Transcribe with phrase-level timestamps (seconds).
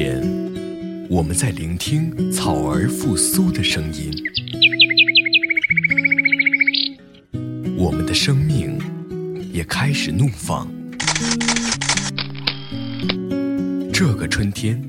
[0.00, 0.22] 天，
[1.10, 4.14] 我们在聆听草儿复苏的声音。
[7.76, 8.78] 我们的生命
[9.52, 10.70] 也开始怒放。
[13.92, 14.80] 这个春天，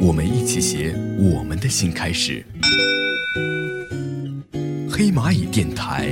[0.00, 2.42] 我们一起写我们的新开始。
[4.90, 6.08] 黑蚂蚁电台，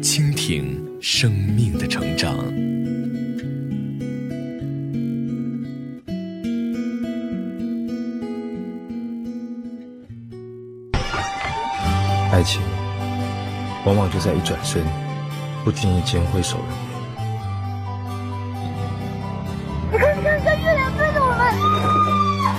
[0.00, 2.36] 倾听生命的成长。
[12.34, 12.60] 爱情，
[13.86, 14.82] 往往就在一转身、
[15.64, 16.64] 不经意间挥手了。
[19.92, 21.40] 你看，看，看，月亮对着我们，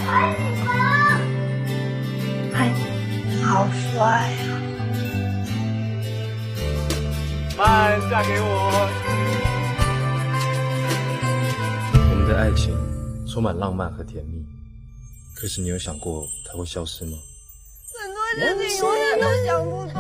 [0.08, 0.72] 爱你吗？
[2.54, 4.32] 爱你，好帅
[8.10, 8.48] 嫁给我。
[12.00, 12.74] 我们的爱情
[13.28, 14.42] 充满浪漫和甜蜜，
[15.36, 17.18] 可是你有想过它会消失吗？
[18.38, 19.98] 永远都想不通，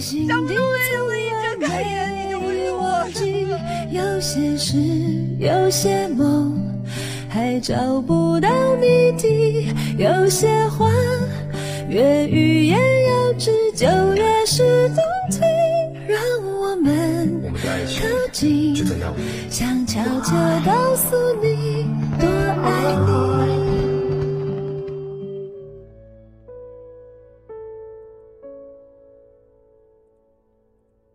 [0.00, 2.82] 想不通为什么一睁开眼你就不是我。
[3.90, 4.76] 有些事，
[5.38, 6.58] 有些梦，
[7.28, 8.48] 还找不到
[8.80, 10.90] 谜底；有些话，
[11.88, 14.96] 越欲言又止，就越是动
[15.30, 15.40] 听。
[16.08, 16.20] 让
[16.60, 18.74] 我们靠近。
[19.50, 20.34] 想悄悄
[20.64, 21.86] 告诉你，
[22.18, 23.47] 多爱你。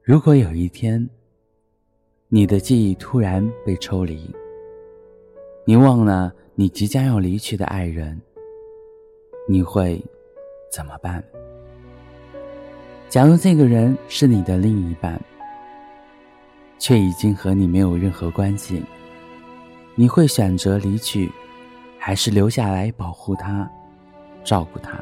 [0.06, 1.10] 如果有一天，
[2.28, 4.30] 你的记忆突然被抽离，
[5.64, 8.22] 你忘了你即将要离去的爱人，
[9.48, 10.04] 你会
[10.70, 11.24] 怎么办？
[13.08, 15.18] 假如这个人是你的另一半，
[16.78, 18.84] 却已经和你没有任何关系，
[19.96, 21.32] 你会选择离去，
[21.98, 23.72] 还是留下来保护他、
[24.44, 25.02] 照顾他？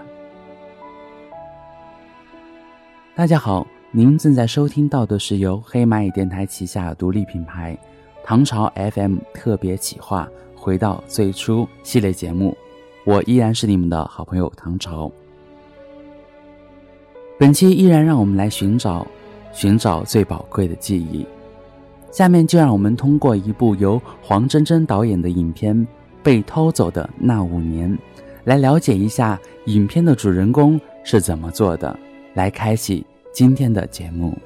[3.15, 3.65] 大家好。
[3.93, 7.77] 您正在收听到的是由黑蚂蚁电台旗下独立品牌
[8.23, 10.25] 唐朝 FM 特别企划
[10.57, 12.55] 《回到最初》系列节目，
[13.05, 15.11] 我依然是你们的好朋友唐朝。
[17.37, 19.05] 本期依然让我们来寻找，
[19.51, 21.27] 寻找最宝贵的记忆。
[22.11, 25.75] 下面就让我们通过一部由黄真真导演的影片
[26.23, 27.91] 《被偷走的那五年》，
[28.45, 31.99] 来了解一下影片的主人公是怎么做的，
[32.35, 33.05] 来开启。
[33.33, 34.37] 今天的节目，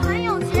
[0.00, 0.58] 韩永琪，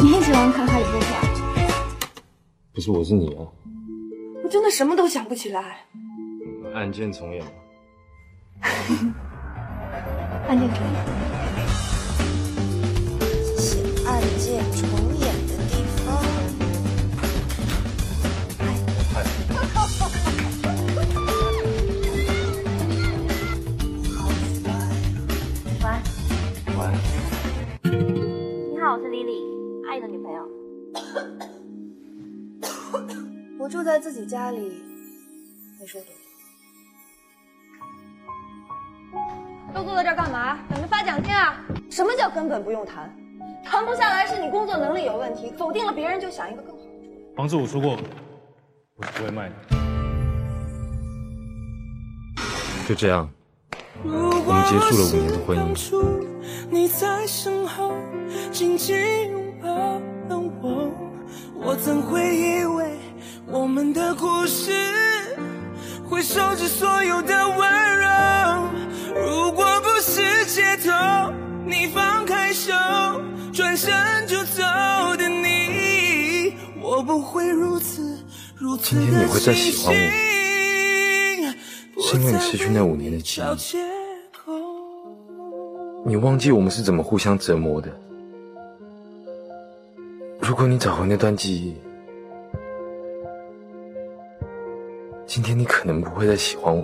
[0.00, 1.06] 你很喜欢看《哈利波特》？
[2.74, 3.48] 不是我是你啊！
[4.44, 5.86] 我真的什么都想不起来。
[6.74, 7.50] 案件重演吗？
[10.48, 10.96] 案件重演。
[13.58, 14.80] 写案件重
[15.18, 15.72] 演的地
[16.06, 16.16] 方。
[18.56, 18.62] 嗨，
[25.84, 25.92] 晚
[26.78, 26.78] 安。
[26.78, 26.90] 晚安。
[27.84, 29.44] 你好，我是 Lily，
[29.86, 30.48] 阿姨的女朋友。
[33.58, 34.82] 我住在自己家里，
[35.78, 36.10] 没说多
[39.78, 40.58] 都坐在这儿干嘛？
[40.68, 41.54] 等着发奖金啊？
[41.88, 43.14] 什么叫根本不用谈？
[43.64, 47.36] 谈不下来是你工作能力有问题，否定了别人就想一个更好的主意。
[47.36, 47.96] 房子我说过，
[48.96, 49.54] 我是不会卖的。
[52.88, 53.30] 就这样，
[54.02, 56.26] 我们结束了五年的婚姻。
[56.70, 57.94] 你在身后
[58.50, 58.96] 紧紧
[59.30, 60.00] 拥抱了
[60.60, 60.90] 我，
[61.54, 62.98] 我怎会以为
[63.46, 64.72] 我们的故事
[66.04, 68.07] 会收集所有的温柔？
[69.20, 71.32] 如果不是街头，
[71.66, 72.72] 你放开手，
[73.52, 73.92] 转身
[74.26, 74.62] 就走
[75.16, 78.18] 的你，我不会如此
[78.56, 79.94] 如此今天你会再喜欢
[81.96, 83.78] 我我是因为你失去那五年的记忆
[86.04, 87.90] 你忘记我们是怎么互相折磨的。
[90.40, 91.76] 如果你找回那段记忆，
[95.26, 96.82] 今天你可能不会再喜欢我。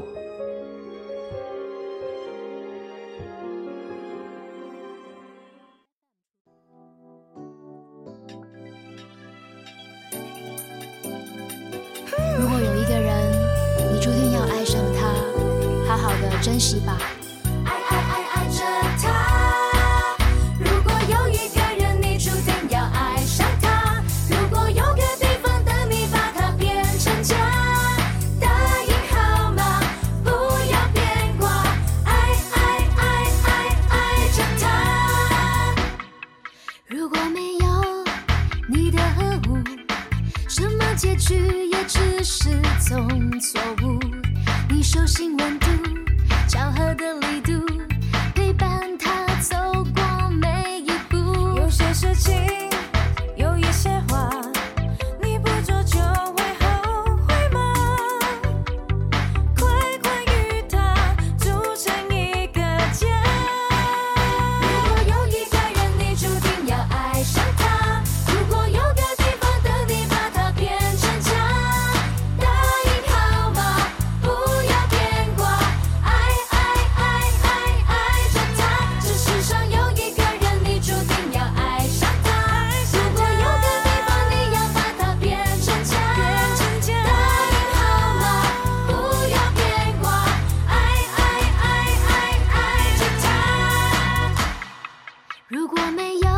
[95.54, 96.28] 如果没有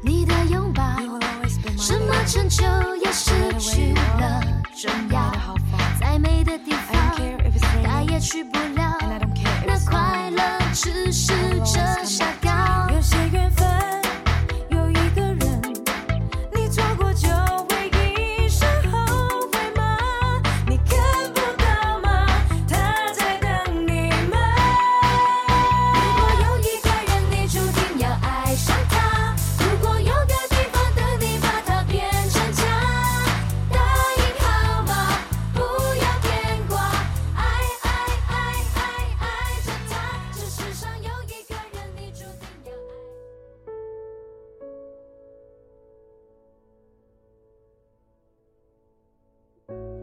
[0.00, 0.82] 你的拥抱，
[1.78, 2.64] 什么成就
[2.96, 4.40] 也失去了
[4.74, 5.54] 重要。
[6.00, 7.14] 再美的地方，
[7.82, 8.96] 再也去不了。
[9.66, 10.42] 那快乐
[10.72, 12.73] 只是遮瑕膏。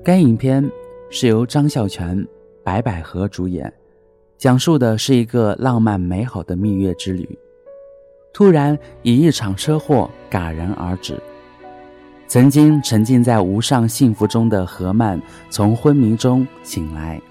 [0.03, 0.68] 该影片
[1.12, 2.27] 是由张孝全、
[2.63, 3.71] 白百合主演，
[4.36, 7.38] 讲述的是一个浪漫美好的蜜月之旅，
[8.33, 11.21] 突然以一场车祸戛然而止。
[12.25, 15.21] 曾经沉浸在无上幸福中的何曼
[15.51, 17.21] 从昏迷中醒来，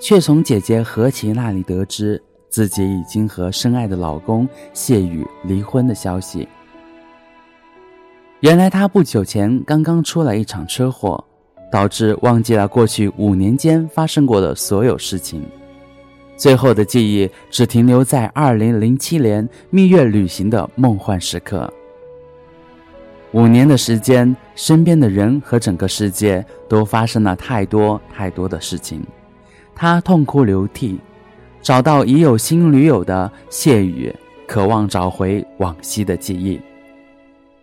[0.00, 6.48] 却从姐姐何琪那里得知自己已经和深爱的老公谢宇离婚的消息。
[8.40, 11.24] 原来她不久前刚刚出了一场车祸。
[11.70, 15.42] 导致忘记了过去五年间发生过的所有事情，
[16.36, 21.72] 最后的记忆只停留在二零零七年蜜月旅行的梦幻时刻。
[23.32, 29.00] 五年的时间，身边的人和整个世界都发生了太多太多的事情，
[29.72, 30.98] 他痛哭流涕，
[31.62, 34.12] 找到已有新女友的谢宇，
[34.48, 36.60] 渴望找回往昔的记忆。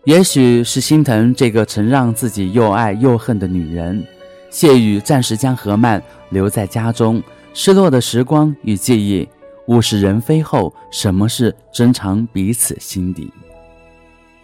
[0.06, 4.06] 也许是心疼这个曾让自己又爱又恨的女人，
[4.50, 7.22] 谢宇暂时将何曼留在家中。
[7.54, 9.28] 失落的时光与记忆，
[9.68, 13.30] 物是人非后，什么是珍藏彼此心底？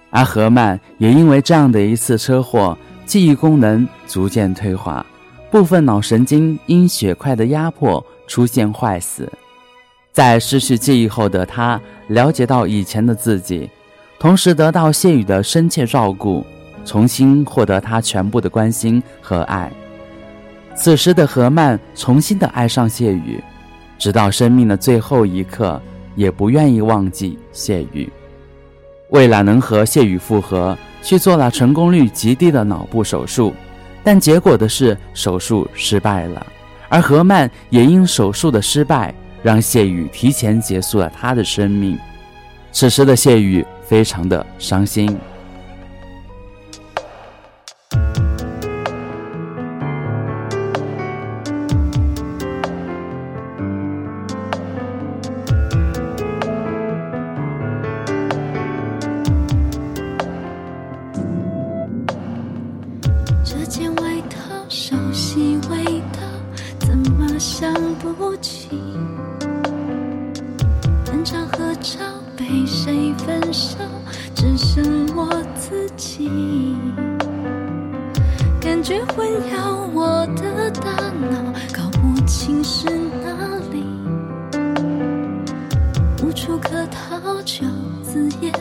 [0.09, 5.05] 而何曼也因为这样的一次车祸，记忆功能逐渐退化，
[5.49, 9.31] 部分脑神经因血块的压迫出现坏死。
[10.11, 13.69] 在失去记忆后的他，了解到以前的自己。
[14.23, 16.45] 同时得到谢宇的深切照顾，
[16.85, 19.69] 重新获得他全部的关心和爱。
[20.77, 23.43] 此时的何曼重新的爱上谢宇，
[23.99, 25.81] 直到生命的最后一刻，
[26.15, 28.09] 也不愿意忘记谢宇。
[29.09, 33.53] 为了能和谢宇复合，去做了成功率极低的脑部手术，
[34.05, 36.47] 但结果的是手术失败了。
[36.87, 41.99] 而何曼也因手术的失败，让谢宇提前结束了他的生命。
[42.71, 43.65] 此时的谢宇。
[43.93, 45.05] 非常的伤心。
[63.45, 66.19] 这件外套，熟悉味道，
[66.79, 68.69] 怎么想不起？
[71.05, 72.22] 分场合照。
[72.43, 73.77] 被谁分手，
[74.35, 74.83] 只剩
[75.15, 76.29] 我自己。
[78.59, 82.89] 感觉混淆我的大脑，搞不清是
[83.23, 83.31] 哪
[83.71, 83.85] 里。
[86.21, 87.65] 无处可逃，就
[88.01, 88.51] 自言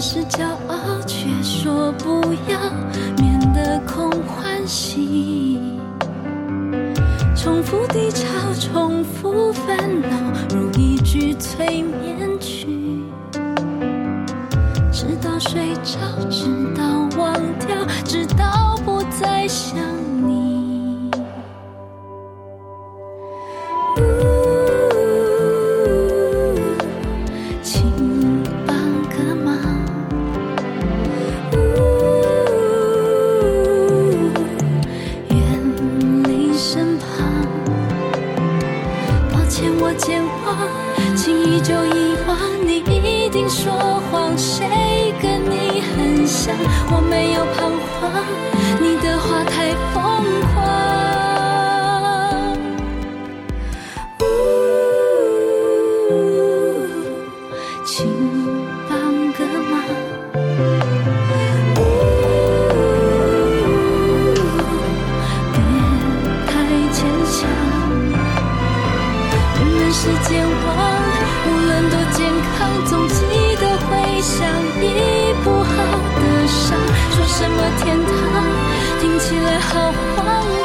[0.00, 2.58] 是骄傲，却说不要，
[3.18, 5.60] 免得空欢喜。
[7.36, 8.26] 重复低潮，
[8.58, 10.08] 重复烦恼，
[10.54, 12.66] 如一句催眠曲。
[14.90, 16.82] 直到睡着，直到
[17.18, 17.34] 忘
[17.66, 19.76] 掉，直到不再想
[39.90, 42.38] 多健忘，轻易就遗忘。
[42.64, 43.72] 你一定说
[44.08, 46.54] 谎，谁跟你很像？
[46.92, 48.12] 我没有彷徨，
[48.80, 50.00] 你的话太疯
[50.54, 51.29] 狂。
[79.60, 80.59] 像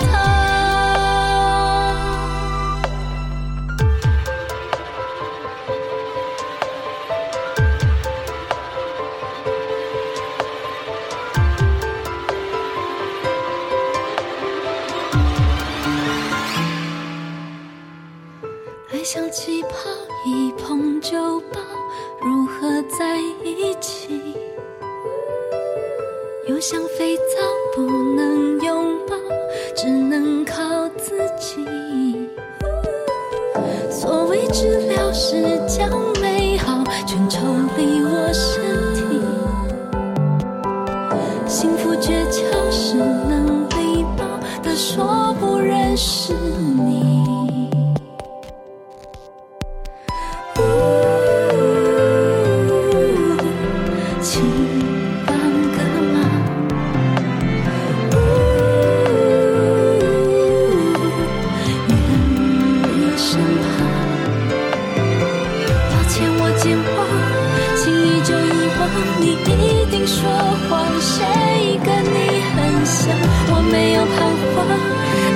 [69.19, 70.29] 你一定说
[70.69, 72.17] 谎谁跟你
[72.55, 73.15] 很像？
[73.51, 74.15] 我没有彷
[74.55, 74.55] 徨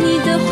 [0.04, 0.48] 你的话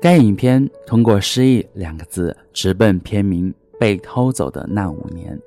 [0.00, 5.38] 该影片通过“失忆”两个字直奔片名“被偷走的那五年”。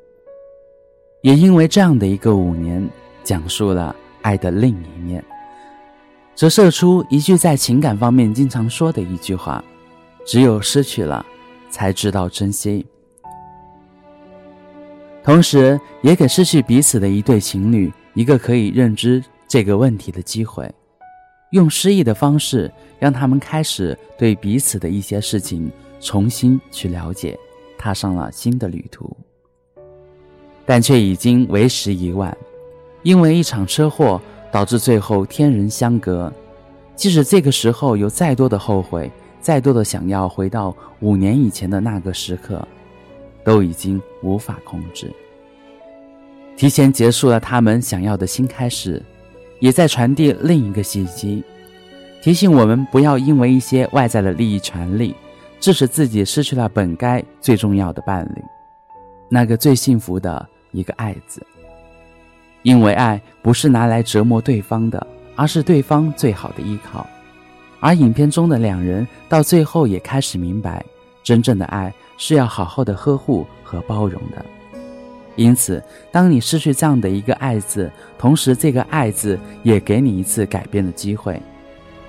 [1.23, 2.87] 也因为这样的一个五年，
[3.23, 5.25] 讲述了爱的另一面，
[6.35, 9.63] 折射出一句在情感方面经常说的一句话
[10.23, 11.25] ：“只有失去了，
[11.71, 12.85] 才知道珍惜。”
[15.23, 20.71] 同时，也给失去彼此的一对情侣一个可以认知这个问题的机会。
[21.53, 27.37] 用诗意的方式，让他们开始对彼此的一些事情重新去了解，
[27.77, 29.15] 踏上了新的旅途。
[30.65, 32.35] 但却已经为时已晚，
[33.03, 34.19] 因为一场车祸
[34.51, 36.33] 导致最后天人相隔。
[36.95, 42.67] 即使这个时候有再多的后悔，再多的想要回到五年以前的那个时刻，
[43.43, 45.13] 都已经无法控制。
[46.57, 48.99] 提前结束了他们想要的新开始。
[49.63, 51.41] 也在传递另一个信息，
[52.21, 55.15] 提醒我们不要因为一些外在的利益、权利，
[55.57, 58.43] 致使自己失去了本该最重要的伴侣，
[59.29, 61.41] 那个最幸福的一个“爱”字。
[62.63, 67.07] 因为爱不是拿来折磨对方的，而是对方最好的依靠。
[67.79, 70.83] 而影片中的两人到最后也开始明白，
[71.23, 74.45] 真正的爱是要好好的呵护和包容的。
[75.35, 81.41] 因此，当你失去这样的一个“爱”字，同时这个“爱”字也给你一次改变的机会，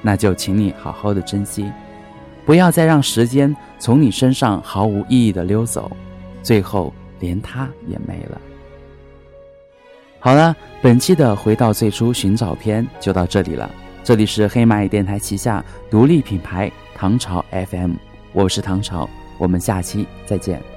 [0.03, 1.73] 那就请你好好的珍惜，
[2.45, 5.91] 不要再让时间从你身上毫无意义的溜走，
[6.43, 8.41] 最后连他也没了。
[10.21, 13.71] 好了，本期的回到最初寻找篇就到这里了。
[14.03, 17.93] 这里是黑蚂蚁电台旗下独立品牌唐朝 FM，
[18.35, 20.74] 我是唐朝，我们下期再见。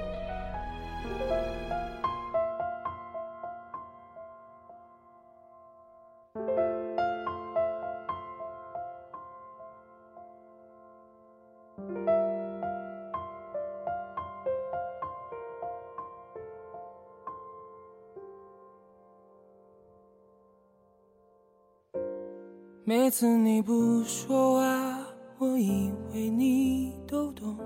[23.08, 25.00] 每次你不说话，
[25.38, 27.58] 我以为你都懂，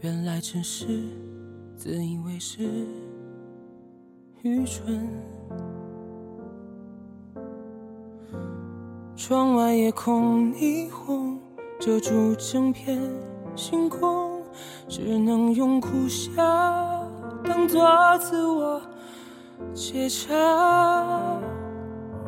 [0.00, 0.86] 原来只是
[1.78, 2.86] 自以为是，
[4.42, 5.08] 愚蠢。
[9.16, 11.40] 窗外夜空霓虹
[11.80, 13.00] 遮住整片
[13.56, 14.42] 星空，
[14.86, 16.34] 只能用苦笑
[17.42, 17.82] 当作
[18.18, 18.78] 自我
[19.72, 21.38] 解嘲。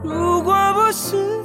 [0.02, 1.44] 如果不是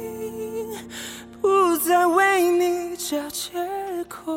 [1.41, 3.51] 不再为你找借
[4.07, 4.31] 口。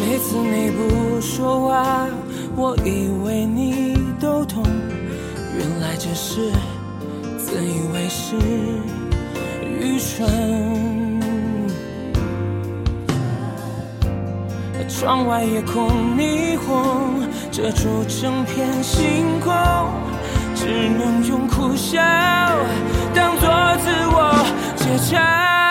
[0.00, 2.08] 每次你不说话，
[2.56, 4.62] 我以为你都懂，
[5.58, 6.50] 原来只是
[7.52, 8.34] 自以为是，
[9.62, 11.20] 愚蠢。
[14.88, 19.52] 窗外夜空霓虹遮住整片星空，
[20.54, 22.00] 只能用苦笑
[23.14, 23.46] 当作
[23.84, 24.32] 自我
[24.76, 25.61] 解嘲。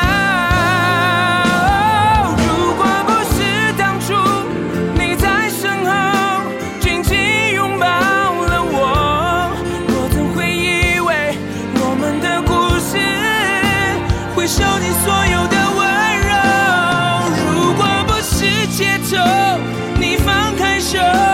[20.91, 21.30] show.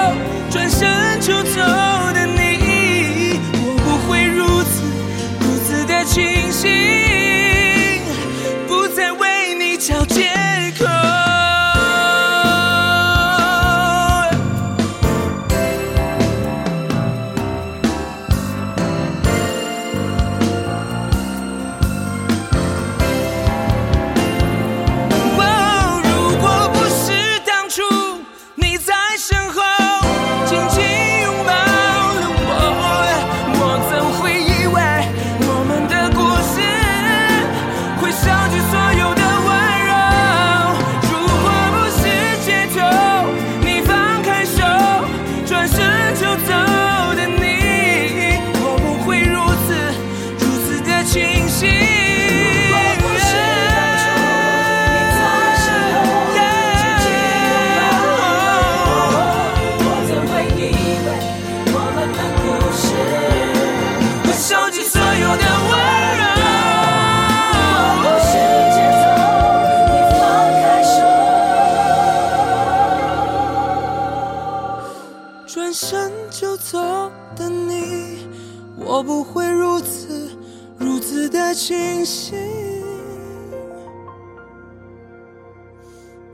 [75.67, 76.79] 转身就走
[77.35, 78.25] 的你
[78.77, 80.31] 我不会如此
[80.79, 82.37] 如此的清醒，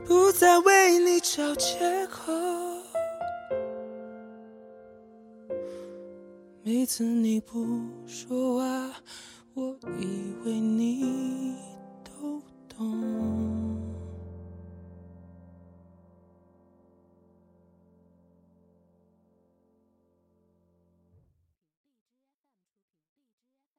[0.06, 2.32] 不再为你找借口。
[6.62, 7.66] 每次你不
[8.06, 8.92] 说话，
[9.54, 11.56] 我以为你
[12.04, 13.63] 都懂。